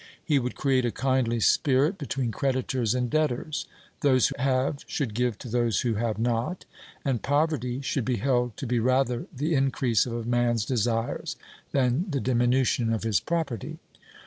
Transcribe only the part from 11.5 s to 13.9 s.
than the diminution of his property.